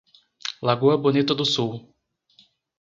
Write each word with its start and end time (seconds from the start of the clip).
Lagoa 0.63 0.97
Bonita 0.97 1.35
do 1.35 1.45
Sul 1.45 1.93